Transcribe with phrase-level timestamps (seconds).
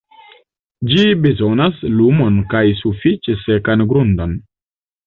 [0.91, 4.37] Ĝi bezonas lumon kaj sufiĉe sekan grundon.